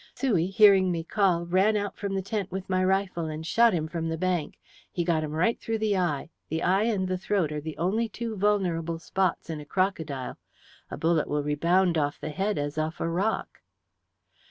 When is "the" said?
2.15-2.23, 4.09-4.17, 5.77-5.95, 6.49-6.63, 7.07-7.19, 7.61-7.77, 12.19-12.29